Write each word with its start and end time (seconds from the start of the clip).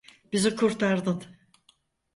Bizi 0.31 0.55
kurtardın. 0.55 1.23